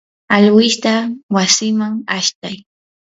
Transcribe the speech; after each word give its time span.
alwishta 0.35 0.93
wasiman 1.35 1.93
ashtay. 2.17 2.55